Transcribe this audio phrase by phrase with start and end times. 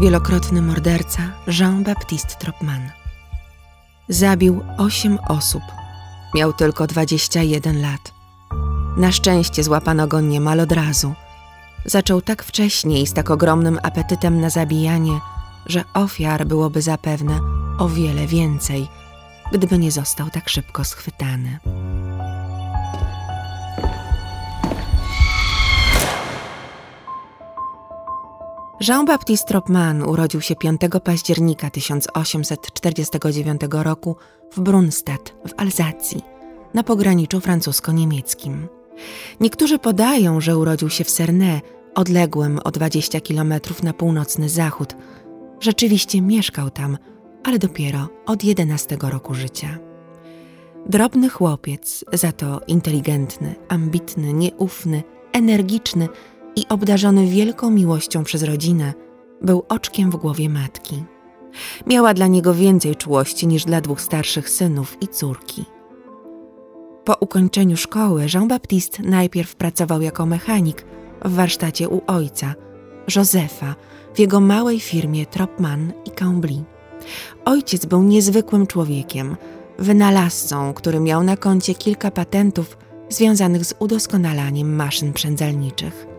[0.00, 2.90] wielokrotny morderca Jean-Baptiste Tropman.
[4.08, 5.62] Zabił osiem osób.
[6.34, 8.12] Miał tylko 21 lat.
[8.96, 11.14] Na szczęście złapano go niemal od razu.
[11.84, 15.20] Zaczął tak wcześnie i z tak ogromnym apetytem na zabijanie,
[15.66, 17.40] że ofiar byłoby zapewne
[17.78, 18.88] o wiele więcej,
[19.52, 21.58] gdyby nie został tak szybko schwytany.
[28.80, 34.16] Jean-Baptiste Tropman urodził się 5 października 1849 roku
[34.52, 36.22] w Brunstadt w Alzacji,
[36.74, 38.68] na pograniczu francusko-niemieckim.
[39.40, 41.60] Niektórzy podają, że urodził się w Cernay,
[41.94, 44.96] odległym o 20 kilometrów na północny zachód.
[45.60, 46.98] Rzeczywiście mieszkał tam,
[47.44, 49.78] ale dopiero od 11 roku życia.
[50.86, 56.08] Drobny chłopiec, za to inteligentny, ambitny, nieufny, energiczny–
[56.56, 58.92] i obdarzony wielką miłością przez rodzinę,
[59.42, 61.04] był oczkiem w głowie matki.
[61.86, 65.64] Miała dla niego więcej czułości niż dla dwóch starszych synów i córki.
[67.04, 70.84] Po ukończeniu szkoły Jean-Baptiste najpierw pracował jako mechanik
[71.24, 72.54] w warsztacie u ojca,
[73.16, 73.74] Józefa,
[74.14, 76.64] w jego małej firmie Tropman i Cambly.
[77.44, 79.36] Ojciec był niezwykłym człowiekiem,
[79.78, 86.09] wynalazcą, który miał na koncie kilka patentów związanych z udoskonalaniem maszyn przędzalniczych.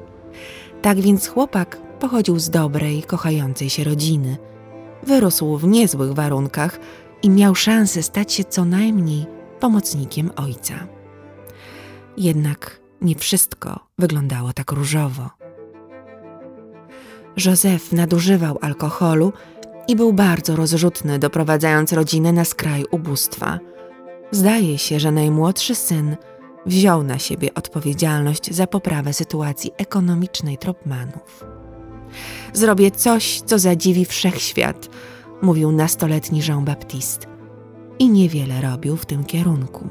[0.81, 4.37] Tak więc chłopak pochodził z dobrej, kochającej się rodziny.
[5.03, 6.79] Wyrósł w niezłych warunkach
[7.23, 9.25] i miał szansę stać się co najmniej
[9.59, 10.73] pomocnikiem ojca.
[12.17, 15.29] Jednak nie wszystko wyglądało tak różowo.
[17.45, 19.33] Józef nadużywał alkoholu
[19.87, 23.59] i był bardzo rozrzutny, doprowadzając rodzinę na skraj ubóstwa.
[24.31, 26.15] Zdaje się, że najmłodszy syn
[26.65, 31.45] wziął na siebie odpowiedzialność za poprawę sytuacji ekonomicznej Tropmanów.
[32.53, 34.89] Zrobię coś, co zadziwi wszechświat,
[35.41, 37.27] mówił nastoletni Jean-Baptiste.
[37.99, 39.89] I niewiele robił w tym kierunku.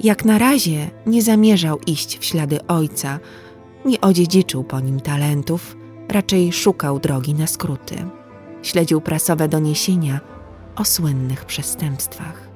[0.00, 3.18] Jak na razie nie zamierzał iść w ślady ojca,
[3.84, 5.76] nie odziedziczył po nim talentów,
[6.08, 7.94] raczej szukał drogi na skróty.
[8.62, 10.20] Śledził prasowe doniesienia
[10.76, 12.49] o słynnych przestępstwach.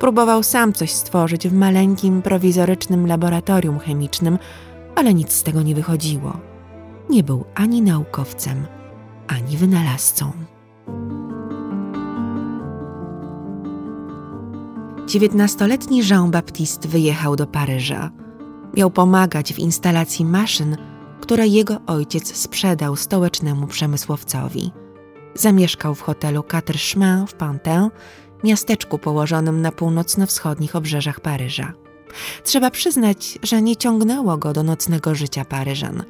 [0.00, 4.38] Próbował sam coś stworzyć w maleńkim, prowizorycznym laboratorium chemicznym,
[4.96, 6.40] ale nic z tego nie wychodziło.
[7.10, 8.66] Nie był ani naukowcem,
[9.28, 10.32] ani wynalazcą.
[15.06, 18.10] Dziewiętnastoletni Jean-Baptiste wyjechał do Paryża.
[18.76, 20.76] Miał pomagać w instalacji maszyn,
[21.20, 24.72] które jego ojciec sprzedał stołecznemu przemysłowcowi.
[25.34, 27.90] Zamieszkał w hotelu Quatre Chemins w Pantin
[28.44, 31.72] miasteczku położonym na północno-wschodnich obrzeżach Paryża.
[32.44, 36.02] Trzeba przyznać, że nie ciągnęło go do nocnego życia Paryżan.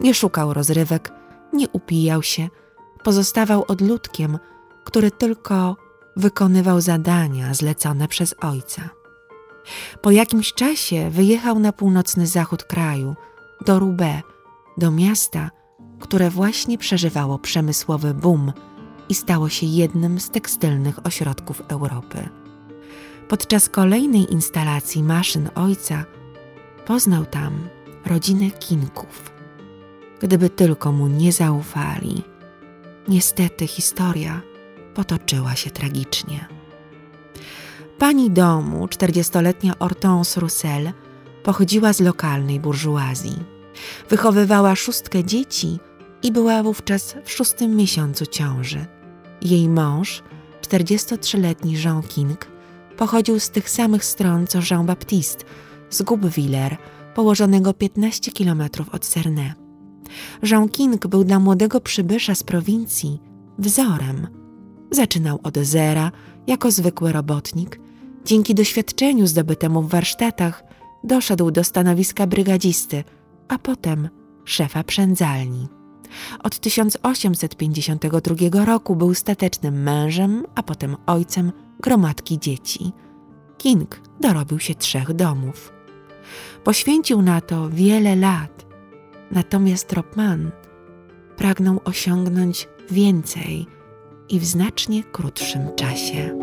[0.00, 1.12] Nie szukał rozrywek,
[1.52, 2.48] nie upijał się,
[3.04, 4.38] pozostawał odludkiem,
[4.84, 5.76] który tylko
[6.16, 8.82] wykonywał zadania zlecone przez ojca.
[10.00, 13.14] Po jakimś czasie wyjechał na północny zachód kraju,
[13.66, 14.22] do Roubaix,
[14.78, 15.50] do miasta,
[16.00, 18.52] które właśnie przeżywało przemysłowy boom–
[19.08, 22.28] i stało się jednym z tekstylnych ośrodków Europy.
[23.28, 26.04] Podczas kolejnej instalacji maszyn ojca
[26.86, 27.68] poznał tam
[28.06, 29.32] rodzinę Kinków.
[30.20, 32.22] Gdyby tylko mu nie zaufali,
[33.08, 34.42] niestety historia
[34.94, 36.48] potoczyła się tragicznie.
[37.98, 40.92] Pani domu, czterdziestoletnia Hortense Roussel,
[41.42, 43.38] pochodziła z lokalnej burżuazji.
[44.10, 45.78] Wychowywała szóstkę dzieci
[46.22, 48.86] i była wówczas w szóstym miesiącu ciąży.
[49.42, 50.22] Jej mąż,
[50.62, 52.46] 43-letni Jean King,
[52.96, 55.44] pochodził z tych samych stron co Jean-Baptiste,
[55.90, 56.76] z Gubwiller,
[57.14, 59.52] położonego 15 kilometrów od Cernay.
[60.42, 63.20] Jean King był dla młodego przybysza z prowincji
[63.58, 64.26] wzorem.
[64.90, 66.12] Zaczynał od zera,
[66.46, 67.80] jako zwykły robotnik.
[68.24, 70.64] Dzięki doświadczeniu zdobytemu w warsztatach
[71.04, 73.04] doszedł do stanowiska brygadzisty,
[73.48, 74.08] a potem
[74.44, 75.81] szefa przędzalni.
[76.42, 82.92] Od 1852 roku był statecznym mężem, a potem ojcem gromadki dzieci.
[83.58, 85.72] King dorobił się trzech domów.
[86.64, 88.66] Poświęcił na to wiele lat,
[89.30, 90.50] natomiast Tropman
[91.36, 93.66] pragnął osiągnąć więcej
[94.28, 96.38] i w znacznie krótszym czasie.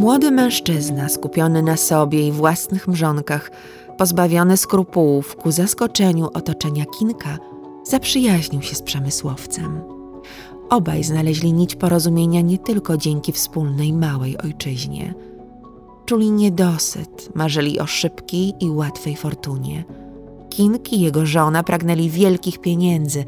[0.00, 3.50] Młody mężczyzna skupiony na sobie i własnych mrzonkach
[3.98, 7.38] pozbawiony skrupułów ku zaskoczeniu otoczenia Kinka,
[7.84, 9.80] zaprzyjaźnił się z przemysłowcem.
[10.70, 15.14] Obaj znaleźli nić porozumienia nie tylko dzięki wspólnej małej ojczyźnie.
[16.06, 19.84] Czuli niedosyt, marzyli o szybkiej i łatwej fortunie.
[20.50, 23.24] King i jego żona pragnęli wielkich pieniędzy,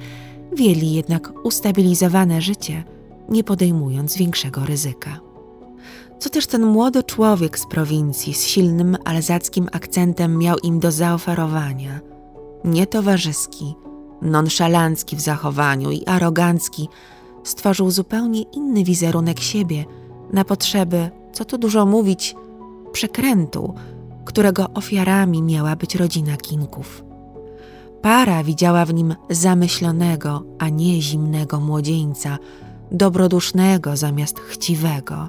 [0.57, 2.85] wieli jednak ustabilizowane życie,
[3.29, 5.32] nie podejmując większego ryzyka.
[6.23, 12.01] Co też ten młody człowiek z prowincji z silnym alzackim akcentem miał im do zaoferowania?
[12.65, 13.75] Nietowarzyski,
[14.23, 16.89] nonszalancki w zachowaniu i arogancki,
[17.45, 19.85] stworzył zupełnie inny wizerunek siebie
[20.33, 22.35] na potrzeby, co tu dużo mówić,
[22.93, 23.75] przekrętu,
[24.25, 27.05] którego ofiarami miała być rodzina Kinków.
[28.03, 32.39] Para widziała w nim zamyślonego, a nie zimnego młodzieńca,
[32.93, 35.29] dobrodusznego zamiast chciwego.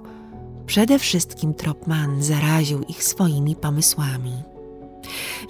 [0.73, 4.31] Przede wszystkim Tropman zaraził ich swoimi pomysłami.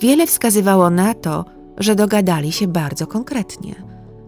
[0.01, 1.45] Wiele wskazywało na to,
[1.77, 3.75] że dogadali się bardzo konkretnie.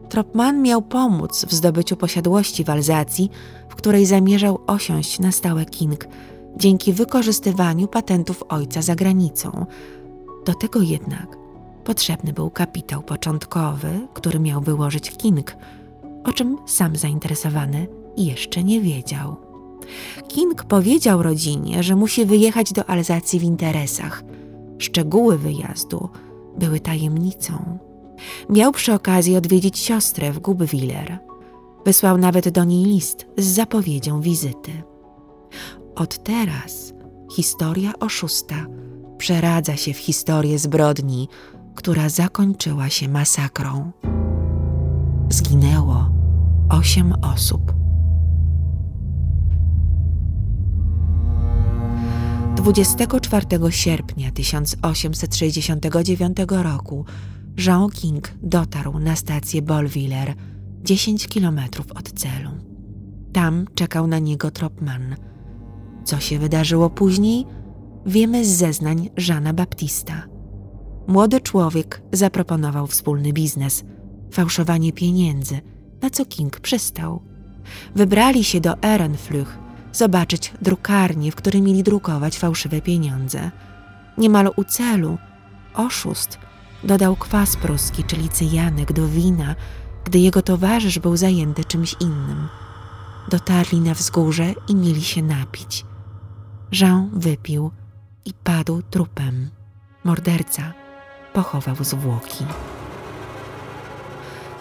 [0.10, 3.30] Tropman miał pomóc w zdobyciu posiadłości w Alzacji,
[3.70, 6.08] w której zamierzał osiąść na stałe King,
[6.58, 9.66] dzięki wykorzystywaniu patentów ojca za granicą.
[10.46, 11.38] Do tego jednak
[11.84, 15.56] potrzebny był kapitał początkowy, który miał wyłożyć King,
[16.24, 17.88] o czym sam zainteresowany
[18.18, 19.45] jeszcze nie wiedział.
[20.28, 24.24] King powiedział rodzinie, że musi wyjechać do Alzacji w interesach.
[24.78, 26.10] Szczegóły wyjazdu
[26.58, 27.78] były tajemnicą.
[28.50, 31.20] Miał przy okazji odwiedzić siostrę w Gubwiller.
[31.86, 34.72] Wysłał nawet do niej list z zapowiedzią wizyty.
[35.96, 36.94] Od teraz
[37.32, 38.56] historia oszusta
[39.18, 41.28] przeradza się w historię zbrodni,
[41.76, 43.92] która zakończyła się masakrą.
[45.30, 46.10] Zginęło
[46.70, 47.85] osiem osób.
[52.66, 57.06] 24 sierpnia 1869 roku
[57.58, 60.34] Jean King dotarł na stację Bolviller,
[60.84, 62.50] 10 kilometrów od celu.
[63.34, 65.16] Tam czekał na niego Tropman.
[66.04, 67.46] Co się wydarzyło później,
[68.06, 70.28] wiemy z zeznań Żana Baptista.
[71.08, 73.84] Młody człowiek zaproponował wspólny biznes
[74.32, 75.62] fałszowanie pieniędzy,
[76.02, 77.22] na co King przystał.
[77.96, 79.65] Wybrali się do Ehrenflüch,
[79.98, 83.52] zobaczyć drukarnię, w której mieli drukować fałszywe pieniądze.
[84.18, 85.18] Niemal u celu
[85.74, 86.40] oszust
[86.84, 89.56] dodał kwas pruski, czyli cyjanek, do wina,
[90.04, 92.48] gdy jego towarzysz był zajęty czymś innym.
[93.30, 95.86] Dotarli na wzgórze i mieli się napić.
[96.72, 97.72] Jean wypił
[98.26, 99.50] i padł trupem.
[100.04, 100.74] Morderca
[101.34, 102.46] pochował zwłoki.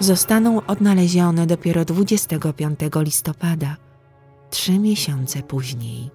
[0.01, 3.84] Zostaną odnalezione dopiero 25 listopada
[4.55, 6.11] trzy miesiące później.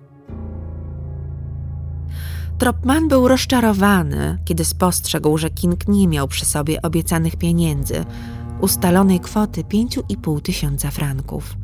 [2.58, 8.06] Tropman był rozczarowany, kiedy spostrzegł, że King nie miał przy sobie obiecanych pieniędzy,
[8.62, 11.58] ustalonej kwoty 5,5 tysiąca franków.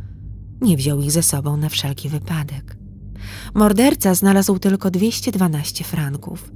[0.62, 2.78] Nie wziął ich ze sobą na wszelki wypadek.
[3.54, 6.52] Morderca znalazł tylko 212 franków.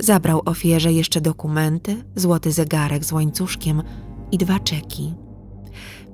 [0.00, 3.82] Zabrał ofierze jeszcze dokumenty, złoty zegarek z łańcuszkiem
[4.32, 5.14] i dwa czeki.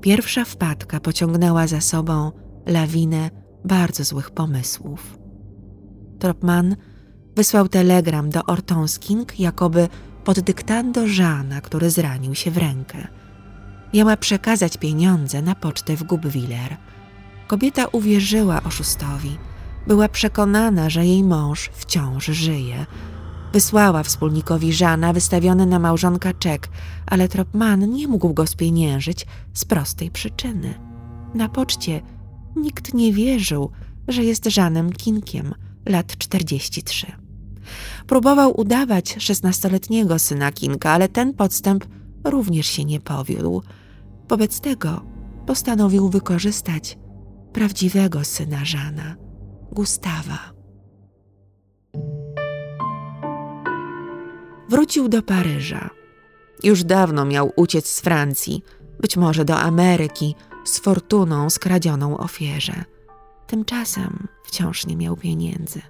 [0.01, 3.31] Pierwsza wpadka pociągnęła za sobą lawinę
[3.65, 5.19] bardzo złych pomysłów.
[6.19, 6.77] Tropman
[7.37, 9.89] wysłał telegram do Ortonsking, jakoby
[10.25, 13.09] pod dyktando Żana, który zranił się w rękę.
[13.95, 16.77] Miała przekazać pieniądze na pocztę w Gubwiller.
[17.47, 19.39] Kobieta uwierzyła oszustowi.
[19.87, 22.87] Była przekonana, że jej mąż wciąż żyje.
[23.53, 26.69] Wysłała wspólnikowi Żana wystawiony na małżonka czek,
[27.07, 30.75] ale Tropman nie mógł go spieniężyć z prostej przyczyny.
[31.35, 32.01] Na poczcie
[32.57, 33.71] Nikt nie wierzył,
[34.09, 35.55] że jest Żanem Kinkiem,
[35.87, 37.07] lat 43.
[38.07, 41.85] Próbował udawać szesnastoletniego syna Kinka, ale ten podstęp
[42.25, 43.63] również się nie powiódł.
[44.29, 45.05] Wobec tego
[45.47, 46.99] postanowił wykorzystać
[47.53, 49.17] prawdziwego syna Żana,
[49.73, 50.39] Gustawa.
[54.69, 55.91] Wrócił do Paryża.
[56.63, 58.63] Już dawno miał uciec z Francji,
[59.01, 60.35] być może do Ameryki,
[60.67, 62.85] z fortuną skradzioną ofierze.
[63.47, 65.83] Tymczasem wciąż nie miał pieniędzy.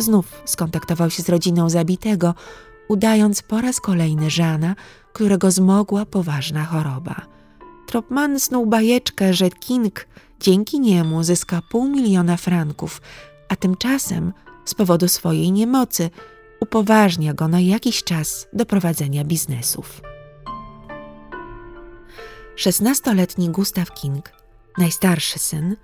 [0.00, 2.34] Znów skontaktował się z rodziną zabitego,
[2.88, 4.76] udając po raz kolejny Żana,
[5.12, 7.26] którego zmogła poważna choroba.
[7.86, 10.06] Tropman snuł bajeczkę, że King
[10.40, 13.02] dzięki niemu zyska pół miliona franków,
[13.48, 14.32] a tymczasem
[14.64, 16.10] z powodu swojej niemocy
[16.60, 20.00] upoważnia go na jakiś czas do prowadzenia biznesów.
[22.56, 24.32] Szesnastoletni Gustav King,
[24.78, 25.76] najstarszy syn,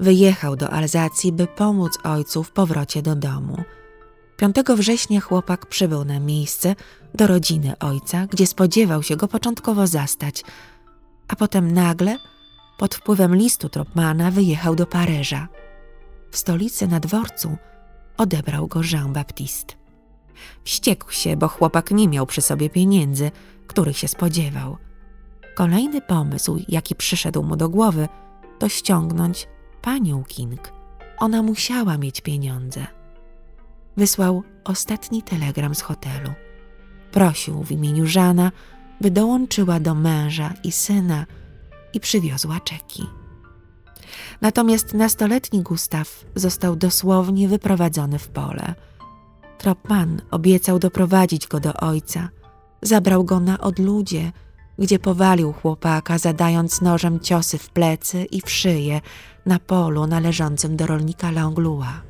[0.00, 3.62] wyjechał do Alzacji, by pomóc ojcu w powrocie do domu.
[4.36, 6.74] 5 września chłopak przybył na miejsce
[7.14, 10.44] do rodziny ojca, gdzie spodziewał się go początkowo zastać,
[11.28, 12.16] a potem nagle,
[12.78, 15.48] pod wpływem listu Tropmana, wyjechał do Paryża.
[16.30, 17.56] W stolicy na dworcu
[18.16, 19.74] odebrał go Jean Baptiste.
[20.64, 23.30] Wściekł się, bo chłopak nie miał przy sobie pieniędzy,
[23.66, 24.76] których się spodziewał.
[25.54, 28.08] Kolejny pomysł, jaki przyszedł mu do głowy,
[28.58, 29.48] to ściągnąć
[29.82, 30.72] panią King.
[31.18, 32.86] Ona musiała mieć pieniądze.
[33.96, 36.30] Wysłał ostatni telegram z hotelu.
[37.12, 38.52] Prosił w imieniu Żana,
[39.00, 41.26] by dołączyła do męża i syna
[41.92, 43.06] i przywiozła czeki.
[44.40, 48.74] Natomiast nastoletni Gustaw został dosłownie wyprowadzony w pole.
[49.58, 52.28] Tropman obiecał doprowadzić go do ojca.
[52.82, 54.32] Zabrał go na odludzie,
[54.82, 59.00] gdzie powalił chłopaka, zadając nożem ciosy w plecy i w szyję
[59.46, 62.02] na polu należącym do rolnika Langlua.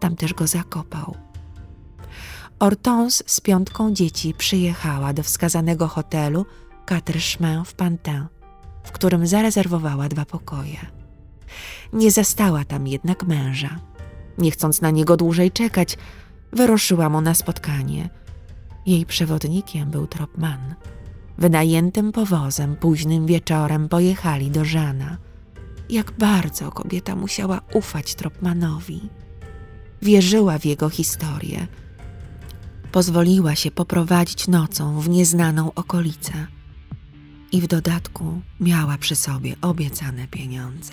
[0.00, 1.14] Tam też go zakopał.
[2.60, 6.46] Hortense z piątką dzieci przyjechała do wskazanego hotelu
[6.86, 8.26] Quatre Chemins w Pantin,
[8.84, 10.78] w którym zarezerwowała dwa pokoje.
[11.92, 13.80] Nie zastała tam jednak męża.
[14.38, 15.98] Nie chcąc na niego dłużej czekać,
[16.52, 18.10] wyruszyła mu na spotkanie.
[18.86, 20.74] Jej przewodnikiem był Tropman.
[21.38, 25.18] Wynajętym powozem późnym wieczorem pojechali do Żana.
[25.90, 29.00] Jak bardzo kobieta musiała ufać Tropmanowi.
[30.02, 31.66] Wierzyła w jego historię.
[32.92, 36.32] Pozwoliła się poprowadzić nocą w nieznaną okolicę.
[37.52, 40.92] I w dodatku miała przy sobie obiecane pieniądze.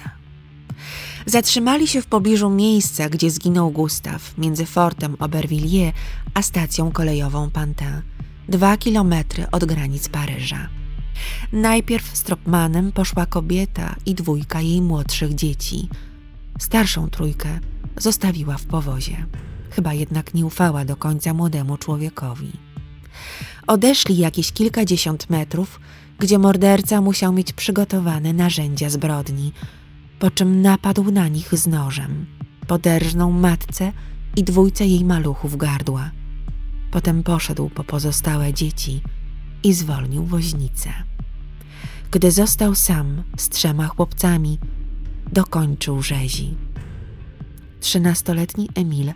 [1.25, 5.95] Zatrzymali się w pobliżu miejsca, gdzie zginął Gustaw, między fortem Aubervilliers
[6.33, 8.01] a stacją kolejową Pantin,
[8.49, 10.69] dwa kilometry od granic Paryża.
[11.53, 15.89] Najpierw z Tropmanem poszła kobieta i dwójka jej młodszych dzieci.
[16.59, 17.59] Starszą trójkę
[17.97, 19.25] zostawiła w powozie.
[19.69, 22.51] Chyba jednak nie ufała do końca młodemu człowiekowi.
[23.67, 25.79] Odeszli jakieś kilkadziesiąt metrów,
[26.19, 29.51] gdzie morderca musiał mieć przygotowane narzędzia zbrodni–
[30.19, 32.25] po czym napadł na nich z nożem.
[32.67, 33.91] Poderżnął matce
[34.35, 36.11] i dwójce jej maluchów gardła.
[36.91, 39.01] Potem poszedł po pozostałe dzieci
[39.63, 40.89] i zwolnił woźnicę.
[42.11, 44.59] Gdy został sam z trzema chłopcami,
[45.31, 46.55] dokończył rzezi.
[47.79, 49.13] Trzynastoletni Emil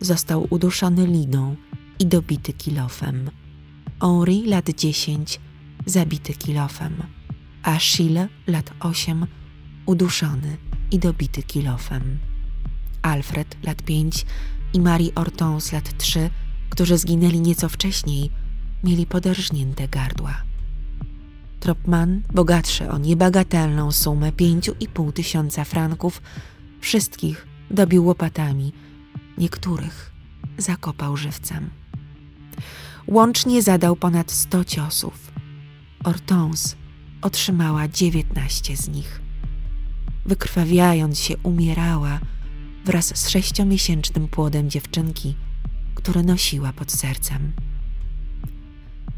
[0.00, 1.56] został uduszony liną
[1.98, 3.30] i dobity kilofem.
[4.00, 5.40] Henri, lat dziesięć,
[5.86, 7.02] zabity kilofem,
[7.62, 9.26] a Achille, lat osiem,
[9.86, 10.56] uduszony
[10.90, 12.18] i dobity kilofem.
[13.02, 14.26] Alfred, lat pięć,
[14.72, 16.30] i Marie Hortense, lat trzy,
[16.74, 18.30] którzy zginęli nieco wcześniej,
[18.84, 20.42] mieli poderżnięte gardła.
[21.60, 26.22] Tropman, bogatszy o niebagatelną sumę pięciu i pół tysiąca franków,
[26.80, 28.72] wszystkich dobił łopatami,
[29.38, 30.12] niektórych
[30.58, 31.70] zakopał żywcem.
[33.06, 35.32] Łącznie zadał ponad sto ciosów.
[36.04, 36.76] Hortense
[37.22, 39.20] otrzymała dziewiętnaście z nich
[40.26, 42.20] wykrwawiając się, umierała
[42.84, 45.36] wraz z sześciomiesięcznym płodem dziewczynki,
[45.94, 47.52] które nosiła pod sercem.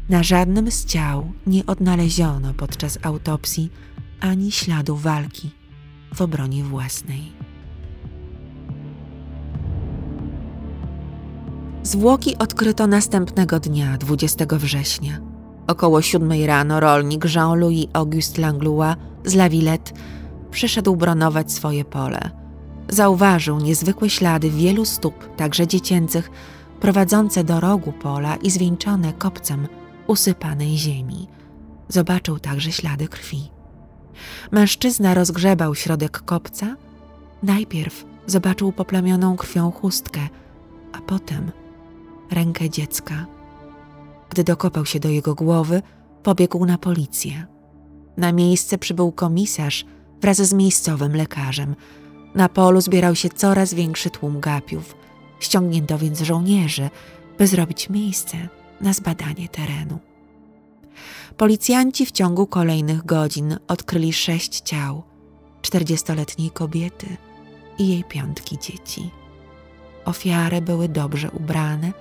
[0.09, 3.69] Na żadnym z ciał nie odnaleziono podczas autopsji
[4.19, 5.51] ani śladu walki
[6.15, 7.31] w obronie własnej.
[11.83, 15.19] Zwłoki odkryto następnego dnia, 20 września.
[15.67, 19.91] Około siódmej rano rolnik Jean-Louis Auguste Langlois z La Villette
[20.51, 22.31] przyszedł bronować swoje pole.
[22.89, 26.31] Zauważył niezwykłe ślady wielu stóp, także dziecięcych,
[26.79, 29.67] prowadzące do rogu pola i zwieńczone kopcem
[30.07, 31.27] usypanej ziemi.
[31.89, 33.49] Zobaczył także ślady krwi.
[34.51, 36.75] Mężczyzna rozgrzebał środek kopca.
[37.43, 40.19] Najpierw zobaczył poplamioną krwią chustkę,
[40.93, 41.51] a potem
[42.31, 43.25] rękę dziecka.
[44.29, 45.81] Gdy dokopał się do jego głowy,
[46.23, 47.45] pobiegł na policję.
[48.17, 49.85] Na miejsce przybył komisarz
[50.21, 51.75] wraz z miejscowym lekarzem.
[52.35, 54.96] Na polu zbierał się coraz większy tłum gapiów.
[55.39, 56.89] Ściągnięto więc żołnierzy,
[57.37, 58.37] by zrobić miejsce
[58.81, 59.99] na zbadanie terenu.
[61.37, 65.03] Policjanci w ciągu kolejnych godzin odkryli sześć ciał
[65.61, 67.07] czterdziestoletniej kobiety
[67.77, 69.09] i jej piątki dzieci.
[70.05, 71.93] Ofiary były dobrze ubrane,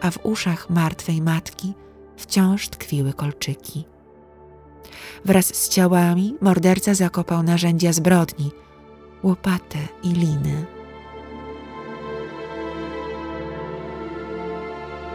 [0.00, 1.72] a w uszach martwej matki
[2.16, 3.84] wciąż tkwiły kolczyki.
[5.24, 8.50] Wraz z ciałami morderca zakopał narzędzia zbrodni,
[9.22, 10.73] łopatę i liny.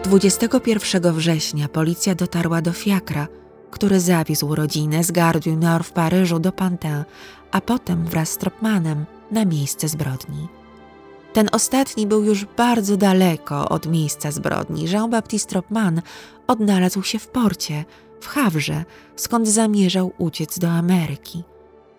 [0.03, 3.27] 21 września policja dotarła do fiakra,
[3.71, 7.03] który zawiózł rodzinę z Gare du Nord w Paryżu do Pantin,
[7.51, 10.47] a potem wraz z Tropmanem na miejsce zbrodni.
[11.33, 14.87] Ten ostatni był już bardzo daleko od miejsca zbrodni.
[14.87, 16.01] Jean-Baptiste Tropman
[16.47, 17.85] odnalazł się w porcie,
[18.21, 21.43] w Hawrze, skąd zamierzał uciec do Ameryki.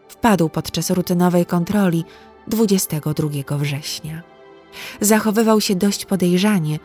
[0.08, 2.04] Wpadł podczas rutynowej kontroli
[2.48, 4.22] 22 września.
[5.00, 6.78] Zachowywał się dość podejrzanie,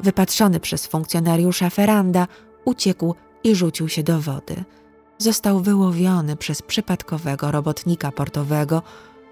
[0.00, 2.26] Wypatrzony przez funkcjonariusza Ferranda,
[2.64, 3.14] uciekł
[3.44, 4.64] i rzucił się do wody.
[5.18, 8.82] Został wyłowiony przez przypadkowego robotnika portowego,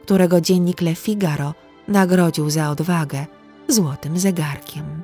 [0.03, 1.55] którego dziennik Le Figaro
[1.89, 3.27] nagrodził za odwagę
[3.69, 5.03] złotym zegarkiem.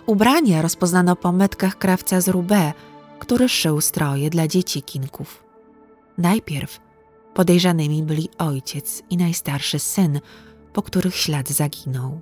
[0.05, 2.77] Ubrania rozpoznano po metkach krawca z Roubaix,
[3.19, 5.43] który szył stroje dla dzieci kinków.
[6.17, 6.79] Najpierw
[7.33, 10.19] podejrzanymi byli ojciec i najstarszy syn,
[10.73, 12.21] po których ślad zaginął.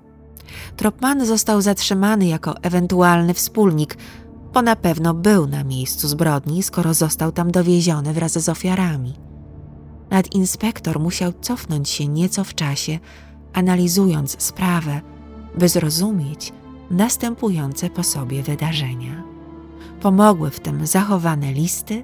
[0.77, 3.98] Tropman został zatrzymany jako ewentualny wspólnik,
[4.56, 9.14] bo na pewno był na miejscu zbrodni, skoro został tam dowieziony wraz z ofiarami.
[10.10, 13.00] Nadinspektor musiał cofnąć się nieco w czasie,
[13.54, 15.02] analizując sprawę,
[15.58, 16.54] by zrozumieć
[16.92, 19.24] następujące po sobie wydarzenia.
[20.02, 22.04] Pomogły w tym zachowane listy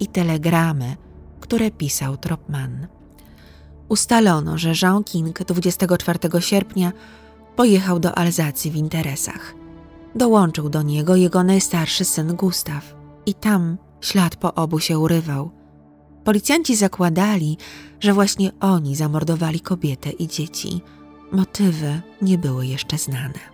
[0.00, 0.96] i telegramy,
[1.40, 2.86] które pisał Tropman.
[3.88, 6.92] Ustalono, że Jean King 24 sierpnia
[7.56, 9.61] pojechał do Alzacji w interesach.
[10.14, 12.94] Dołączył do niego jego najstarszy syn Gustaw
[13.26, 15.50] i tam ślad po obu się urywał.
[16.24, 17.58] Policjanci zakładali,
[18.00, 20.80] że właśnie oni zamordowali kobietę i dzieci.
[21.32, 23.52] Motywy nie były jeszcze znane.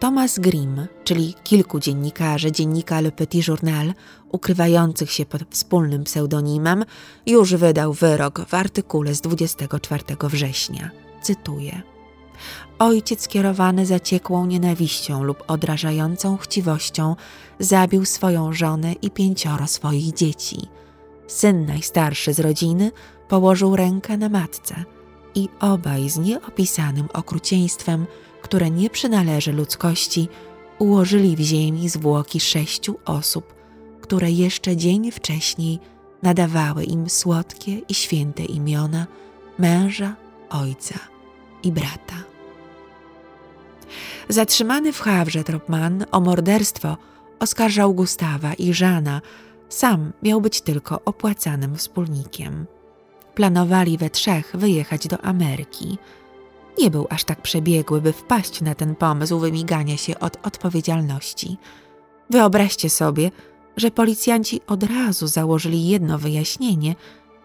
[0.00, 3.94] Thomas Grimm, czyli kilku dziennikarzy dziennika Le Petit Journal,
[4.32, 6.84] ukrywających się pod wspólnym pseudonimem,
[7.26, 10.90] już wydał wyrok w artykule z 24 września.
[11.22, 11.97] Cytuję.
[12.78, 17.16] Ojciec skierowany zaciekłą nienawiścią lub odrażającą chciwością
[17.58, 20.68] zabił swoją żonę i pięcioro swoich dzieci.
[21.26, 22.92] Syn najstarszy z rodziny
[23.28, 24.84] położył rękę na matce
[25.34, 28.06] i obaj z nieopisanym okrucieństwem
[28.42, 30.28] które nie przynależy ludzkości,
[30.78, 33.54] ułożyli w ziemi zwłoki sześciu osób,
[34.00, 35.78] które jeszcze dzień wcześniej
[36.22, 39.06] nadawały im słodkie i święte imiona
[39.58, 40.16] męża,
[40.50, 40.98] ojca
[41.62, 42.37] i brata.
[44.28, 46.96] Zatrzymany w Hawrze Tropman o morderstwo
[47.38, 49.20] oskarżał Gustawa i Żana,
[49.68, 52.66] sam miał być tylko opłacanym wspólnikiem.
[53.34, 55.98] Planowali we trzech wyjechać do Ameryki–
[56.78, 61.56] nie był aż tak przebiegły, by wpaść na ten pomysł wymigania się od odpowiedzialności.
[62.30, 63.30] Wyobraźcie sobie,
[63.76, 66.94] że policjanci od razu założyli jedno wyjaśnienie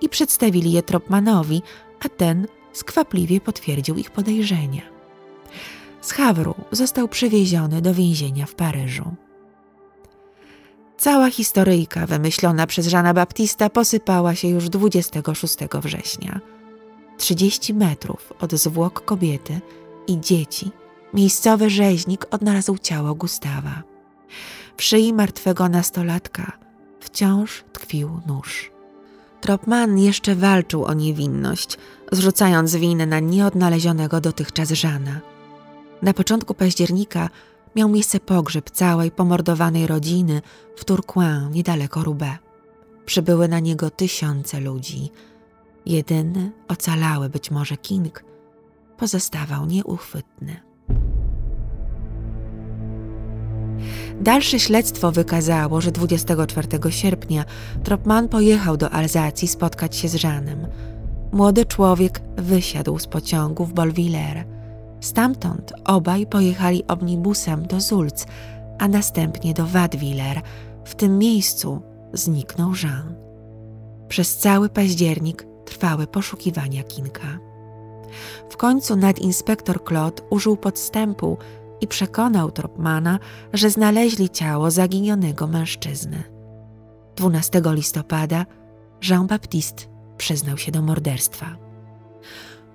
[0.01, 1.61] i przedstawili je Tropmanowi,
[2.05, 4.92] a ten skwapliwie potwierdził ich podejrzenia.
[6.03, 9.15] Z Hawru został przewieziony do więzienia w Paryżu.
[10.97, 16.39] Cała historyjka wymyślona przez Żana Baptista posypała się już 26 września.
[17.17, 19.61] 30 metrów od zwłok kobiety
[20.07, 20.71] i dzieci,
[21.13, 23.83] miejscowy rzeźnik odnalazł ciało Gustawa.
[24.77, 26.51] W szyi martwego nastolatka
[26.99, 28.71] wciąż tkwił nóż.
[29.41, 31.77] Tropman jeszcze walczył o niewinność,
[32.11, 35.32] zrzucając winę na nieodnalezionego dotychczas Żana.
[36.03, 37.29] Na początku października
[37.75, 40.41] miał miejsce pogrzeb całej pomordowanej rodziny
[40.75, 42.39] w Tourcoing, niedaleko Roubaix.
[43.05, 45.09] Przybyły na niego tysiące ludzi–
[45.85, 48.23] Jedyny ocalały być może King
[48.97, 50.59] pozostawał nieuchwytny.
[54.21, 57.45] Dalsze śledztwo wykazało, że 24 sierpnia
[57.83, 60.67] Tropman pojechał do Alzacji spotkać się z Żanem.
[61.31, 64.52] Młody człowiek wysiadł z pociągu w Bolviller.
[65.03, 68.25] Stamtąd obaj pojechali omnibusem do Zulc,
[68.79, 70.41] a następnie do Wadwiller.
[70.85, 71.81] W tym miejscu
[72.13, 73.15] zniknął Jean.
[74.07, 77.39] Przez cały październik trwały poszukiwania Kinka.
[78.49, 81.37] W końcu nadinspektor Claude użył podstępu
[81.81, 83.19] i przekonał Tropmana,
[83.53, 86.23] że znaleźli ciało zaginionego mężczyzny.
[87.15, 88.45] 12 listopada
[89.09, 89.87] Jean-Baptiste
[90.17, 91.63] przyznał się do morderstwa.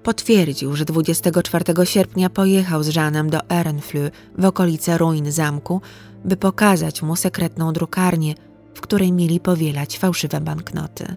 [0.09, 5.81] Potwierdził, że 24 sierpnia pojechał z Żanem do Ehrenfleu w okolice ruin zamku,
[6.25, 8.35] by pokazać mu sekretną drukarnię,
[8.75, 11.07] w której mieli powielać fałszywe banknoty–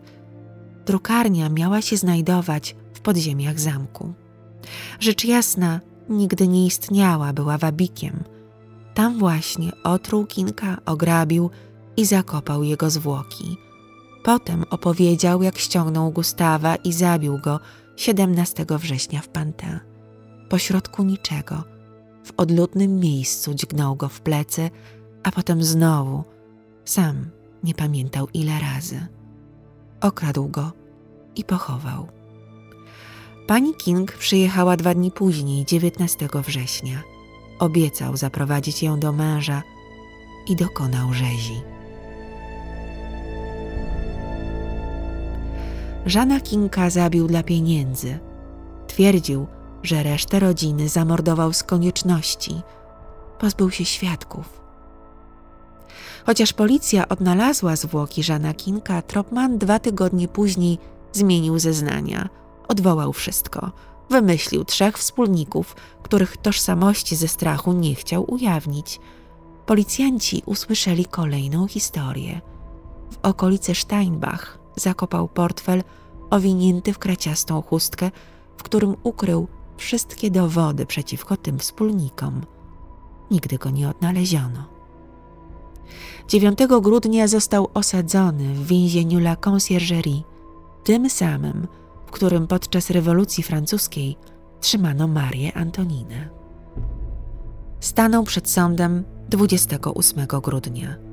[0.86, 4.14] drukarnia miała się znajdować w podziemiach zamku.
[5.00, 8.24] Rzecz jasna, nigdy nie istniała, była wabikiem.
[8.94, 11.50] Tam właśnie otruł Kinka, ograbił
[11.98, 13.58] i zakopał jego zwłoki.
[14.24, 17.60] Potem opowiedział, jak ściągnął Gustawa i zabił go
[17.96, 19.80] 17 września w Pantin.
[20.50, 21.64] Pośrodku niczego,
[22.24, 24.70] w odludnym miejscu dźgnął go w plecy,
[25.24, 26.24] a potem znowu,
[26.86, 27.30] sam
[27.64, 29.08] nie pamiętał ile razy.
[30.02, 30.72] okradł go
[31.36, 32.08] i pochował.
[33.48, 37.04] Pani King przyjechała dwa dni później, 19 września.
[37.60, 39.64] Obiecał zaprowadzić ją do męża
[40.48, 41.62] i dokonał rzezi.
[46.06, 48.20] Żana Kinka zabił dla pieniędzy.
[48.88, 49.48] Twierdził,
[49.84, 52.62] że resztę rodziny zamordował z konieczności.
[53.40, 54.62] Pozbył się świadków.
[56.26, 60.78] Chociaż policja odnalazła zwłoki Żana Kinka, Tropman dwa tygodnie później
[61.14, 62.30] zmienił zeznania.
[62.68, 63.72] Odwołał wszystko.
[64.10, 69.00] Wymyślił trzech wspólników, których tożsamości ze strachu nie chciał ujawnić.
[69.66, 72.42] Policjanci usłyszeli kolejną historię.
[73.12, 75.84] W okolicy Steinbach zakopał portfel
[76.30, 78.12] owinięty w kraciastą chustkę,
[78.58, 82.42] w którym ukrył wszystkie dowody przeciwko tym wspólnikom.
[83.32, 84.66] Nigdy go nie odnaleziono.
[86.28, 90.22] 9 grudnia został osadzony w więzieniu La Conciergerie,
[90.84, 91.68] tym samym,
[92.06, 94.18] w którym podczas rewolucji francuskiej
[94.60, 96.30] trzymano Marię Antoninę.
[97.80, 101.11] Stanął przed sądem 28 grudnia.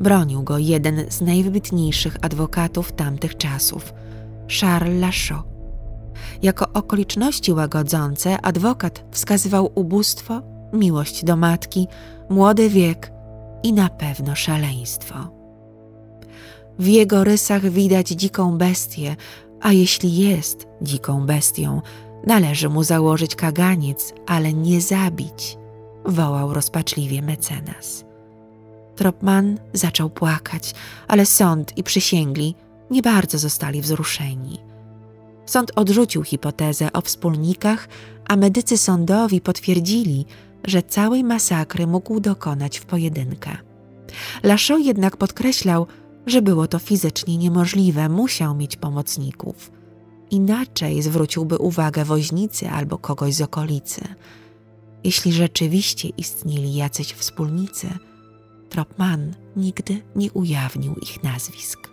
[0.00, 3.92] Bronił go jeden z najwybitniejszych adwokatów tamtych czasów,
[4.60, 5.46] Charles Lachaud.
[6.42, 11.88] Jako okoliczności łagodzące adwokat wskazywał ubóstwo, miłość do matki,
[12.30, 13.12] młody wiek
[13.62, 15.14] i na pewno szaleństwo.
[16.78, 19.16] W jego rysach widać dziką bestię,
[19.60, 21.82] a jeśli jest dziką bestią,
[22.26, 25.58] należy mu założyć kaganiec, ale nie zabić,
[26.04, 28.05] wołał rozpaczliwie mecenas.
[28.96, 30.74] Tropman zaczął płakać,
[31.08, 32.54] ale sąd i przysięgli
[32.90, 34.58] nie bardzo zostali wzruszeni.
[35.46, 37.88] Sąd odrzucił hipotezę o wspólnikach,
[38.28, 40.26] a medycy sądowi potwierdzili,
[40.64, 43.56] że całej masakry mógł dokonać w pojedynkę.
[44.42, 45.86] Laszo jednak podkreślał,
[46.26, 49.70] że było to fizycznie niemożliwe, musiał mieć pomocników.
[50.30, 54.00] Inaczej zwróciłby uwagę woźnicy albo kogoś z okolicy.
[55.04, 57.88] Jeśli rzeczywiście istnieli jacyś wspólnicy,
[58.68, 61.88] Tropman nigdy nie ujawnił ich nazwisk.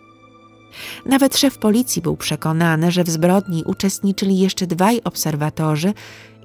[1.06, 5.94] Nawet szef policji był przekonany, że w zbrodni uczestniczyli jeszcze dwaj obserwatorzy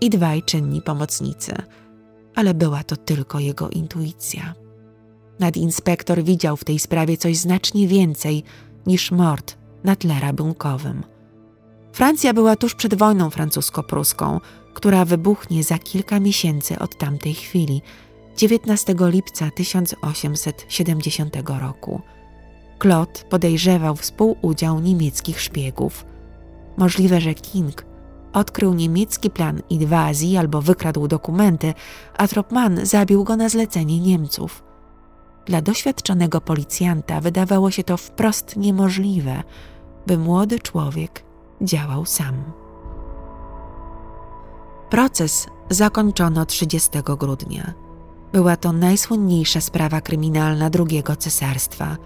[0.01, 1.55] i dwaj czynni pomocnicy,
[2.35, 4.55] ale była to tylko jego intuicja.
[5.38, 8.45] Nadinspektor widział w tej sprawie coś znacznie więcej
[8.87, 11.03] niż mord na tle rabunkowym.
[11.93, 14.41] Francja była tuż przed wojną francusko-pruską,
[14.75, 17.83] która wybuchnie za kilka miesięcy od tamtej chwili,
[18.38, 22.01] 19 lipca 1870 roku.
[22.83, 26.07] Claude podejrzewał współudział niemieckich szpiegów.
[26.77, 27.85] Możliwe, że King
[28.33, 31.74] odkrył niemiecki plan inwazji albo wykradł dokumenty,
[32.16, 34.64] a Tropman zabił go na zlecenie Niemców.
[35.46, 39.42] Dla doświadczonego policjanta wydawało się to wprost niemożliwe,
[40.07, 41.24] by młody człowiek
[41.62, 42.35] działał sam.
[44.90, 47.88] Proces zakończono 30 grudnia.
[48.33, 51.97] Była to najsłynniejsza sprawa kryminalna II cesarstwa.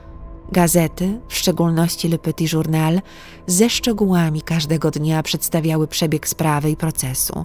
[0.52, 3.00] Gazety, w szczególności Le Petit Journal,
[3.46, 7.44] ze szczegółami każdego dnia przedstawiały przebieg sprawy i procesu.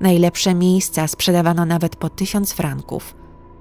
[0.00, 3.14] Najlepsze miejsca sprzedawano nawet po tysiąc franków.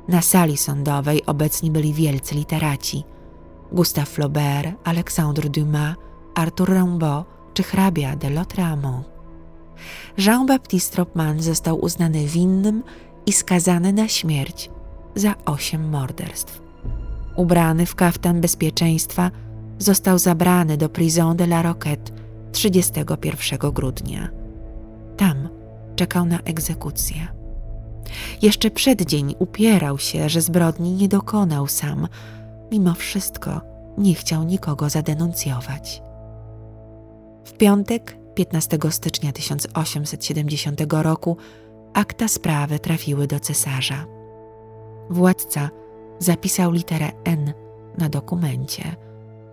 [0.08, 3.04] Na sali sądowej obecni byli wielcy literaci.
[3.72, 5.96] Gustave Flaubert, Alexandre Dumas,
[6.36, 9.04] Arthur Rimbaud czy hrabia de Lautréamont.
[10.18, 12.84] Jean-Baptiste Tropman został uznany winnym
[13.26, 14.70] i skazany na śmierć
[15.16, 16.62] za osiem morderstw.
[17.36, 19.32] Ubrany w kaftan bezpieczeństwa,
[19.80, 22.12] został zabrany do Prison de la Roquette
[22.52, 24.30] 31 grudnia.
[25.18, 25.50] Tam
[25.96, 27.28] czekał na egzekucję.
[28.42, 32.08] Jeszcze przed dzień upierał się, że zbrodni nie dokonał sam.
[32.72, 33.62] Mimo wszystko
[33.98, 36.02] nie chciał nikogo zadenuncjować.
[37.46, 41.38] W piątek, 15 stycznia 1870 roku,
[41.94, 44.06] akta sprawy trafiły do cesarza.
[45.10, 45.70] Władca
[46.20, 47.54] zapisał literę N
[47.98, 48.96] na dokumencie,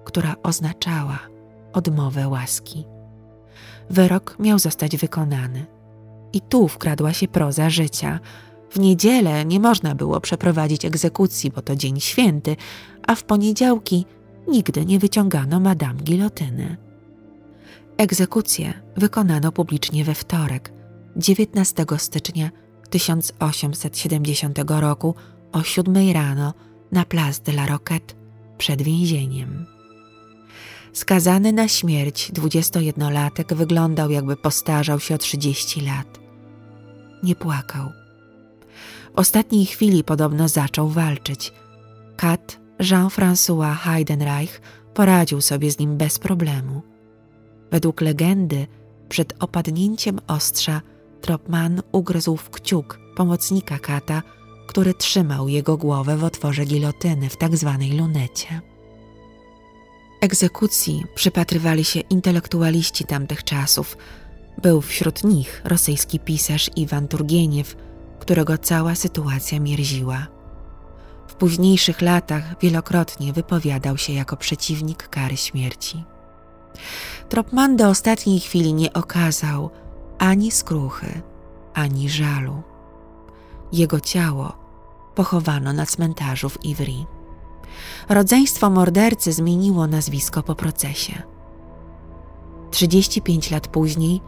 [0.05, 1.19] która oznaczała
[1.73, 2.85] odmowę łaski.
[3.91, 5.67] Wyrok miał zostać wykonany.
[6.33, 8.21] I tu wkradła się proza życia.
[8.71, 12.57] W niedzielę nie można było przeprowadzić egzekucji, bo to dzień święty,
[13.07, 14.07] a w poniedziałki
[14.49, 16.77] nigdy nie wyciągano madame gilotyny.
[17.97, 20.73] Egzekucję wykonano publicznie we wtorek,
[21.19, 22.51] 19 stycznia
[22.91, 25.15] 1870 roku
[25.53, 26.55] o 7 rano
[26.93, 28.15] na Place de la Roquette
[28.59, 29.67] przed więzieniem.
[30.93, 36.21] Skazany na śmierć 21-latek wyglądał jakby postarzał się o 30 lat.
[37.23, 37.93] Nie płakał.
[39.15, 41.53] W ostatniej chwili podobno zaczął walczyć.
[42.17, 44.61] Kat Jean-François Heidenreich
[44.95, 46.83] poradził sobie z nim bez problemu.
[47.71, 48.67] Według legendy,
[49.09, 50.83] przed opadnięciem ostrza,
[51.21, 54.23] Tropman ugryzł w kciuk pomocnika kata,
[54.67, 58.61] który trzymał jego głowę w otworze gilotyny w tak zwanej lunecie.
[60.21, 63.97] Egzekucji przypatrywali się intelektualiści tamtych czasów.
[64.63, 67.77] Był wśród nich rosyjski pisarz Iwan Turgieniew,
[68.21, 70.27] którego cała sytuacja mierziła.
[71.29, 76.05] W późniejszych latach wielokrotnie wypowiadał się jako przeciwnik kary śmierci.
[77.29, 79.71] Tropman do ostatniej chwili nie okazał
[80.19, 81.23] ani skruchy,
[81.75, 82.63] ani żalu.
[83.73, 84.53] Jego ciało
[85.15, 87.07] pochowano na cmentarzu w Ivry.
[88.09, 91.23] Rodzeństwo mordercy zmieniło nazwisko po procesie.
[92.71, 94.21] 35 lat później,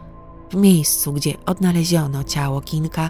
[0.51, 3.09] w miejscu, gdzie odnaleziono ciało Kinka,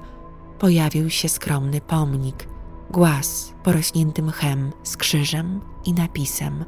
[0.59, 2.47] pojawił się skromny pomnik,
[2.91, 6.65] głaz porośnięty mchem z krzyżem i napisem.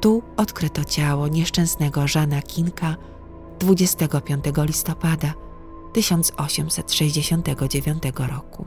[0.00, 2.96] Tu odkryto ciało nieszczęsnego Żana Kinka
[3.62, 5.34] 25 listopada
[5.92, 8.64] 1869 roku.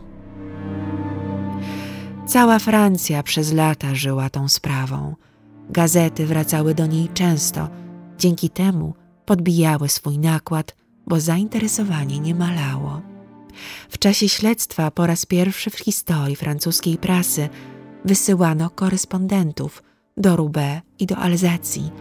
[2.28, 5.16] Cała Francja przez lata żyła tą sprawą.
[5.70, 7.70] Gazety wracały do niej często,
[8.18, 8.94] dzięki temu
[9.26, 10.76] podbijały swój nakład,
[11.08, 13.02] bo zainteresowanie nie malało.
[13.90, 17.50] W czasie śledztwa po raz pierwszy w historii francuskiej prasy
[18.06, 19.84] wysyłano korespondentów
[20.18, 21.92] do Roubaix i do Alzacji,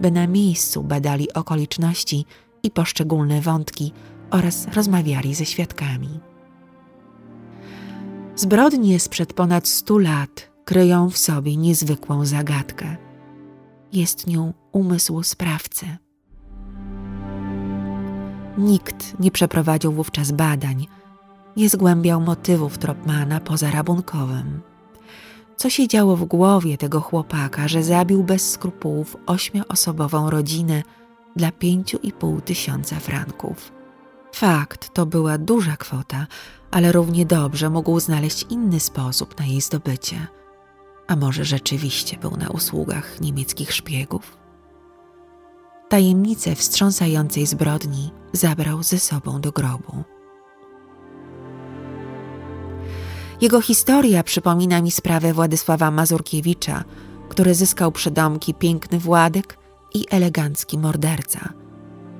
[0.00, 2.26] by na miejscu badali okoliczności
[2.64, 3.92] i poszczególne wątki
[4.30, 6.20] oraz rozmawiali ze świadkami.
[8.36, 12.96] Zbrodnie sprzed ponad stu lat kryją w sobie niezwykłą zagadkę.
[13.92, 15.86] Jest nią umysł sprawcy.
[18.58, 20.86] Nikt nie przeprowadził wówczas badań,
[21.56, 24.60] nie zgłębiał motywów Tropmana poza rabunkowym.
[25.56, 30.82] Co się działo w głowie tego chłopaka, że zabił bez skrupułów ośmioosobową rodzinę
[31.36, 33.72] dla pięciu i pół tysiąca franków?
[34.34, 36.26] Fakt, to była duża kwota,
[36.70, 40.26] ale równie dobrze mógł znaleźć inny sposób na jej zdobycie.
[41.06, 44.38] A może rzeczywiście był na usługach niemieckich szpiegów?
[45.88, 50.04] Tajemnicę wstrząsającej zbrodni zabrał ze sobą do grobu.
[53.40, 56.84] Jego historia przypomina mi sprawę Władysława Mazurkiewicza,
[57.28, 59.58] który zyskał przydomki piękny Władek
[59.94, 61.52] i elegancki morderca.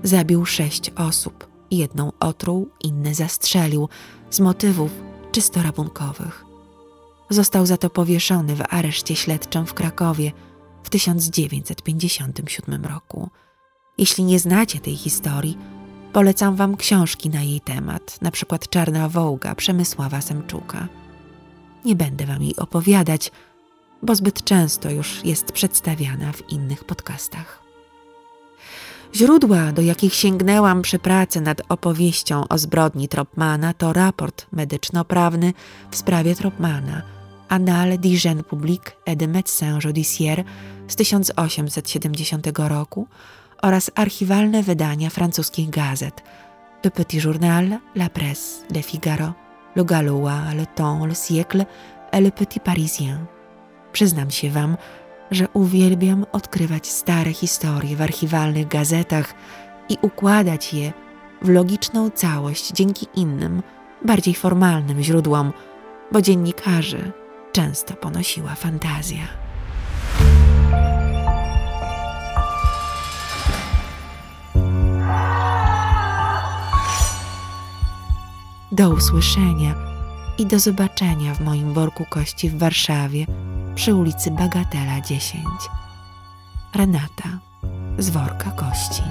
[0.02, 3.88] Zabił sześć osób, jedną otruł, inne zastrzelił,
[4.30, 4.90] z motywów
[5.32, 6.44] czysto rabunkowych.
[7.30, 10.32] Został za to powieszony w areszcie śledczym w Krakowie
[10.82, 13.30] w 1957 roku.
[13.98, 15.58] Jeśli nie znacie tej historii,
[16.12, 20.88] polecam wam książki na jej temat, na przykład Czarna Wołga Przemysława Semczuka.
[21.84, 23.30] Nie będę wam jej opowiadać,
[24.02, 27.63] bo zbyt często już jest przedstawiana w innych podcastach.
[29.16, 35.52] Źródła, do jakich sięgnęłam przy pracy nad opowieścią o zbrodni Tropmana, to raport medyczno-prawny
[35.90, 37.02] w sprawie Tropmana,
[37.48, 40.44] Annales d'hygiène publique et de médecins judiciaires
[40.88, 43.06] z 1870 roku
[43.62, 46.22] oraz archiwalne wydania francuskich gazet
[46.84, 49.32] Le Petit Journal, La Presse, Le Figaro,
[49.76, 51.66] Le Gaulois, Le Temps, Le Siècle
[52.12, 53.18] et Le Petit Parisien.
[53.92, 54.76] Przyznam się wam,
[55.30, 59.34] że uwielbiam odkrywać stare historie w archiwalnych gazetach
[59.88, 60.92] i układać je
[61.42, 63.62] w logiczną całość dzięki innym,
[64.04, 65.52] bardziej formalnym źródłom,
[66.12, 67.12] bo dziennikarzy
[67.52, 69.44] często ponosiła fantazja.
[78.72, 79.74] Do usłyszenia
[80.38, 83.26] i do zobaczenia w moim worku kości w Warszawie
[83.74, 85.44] przy ulicy Bagatela 10.
[86.74, 87.28] Renata
[87.98, 89.02] z worka kości.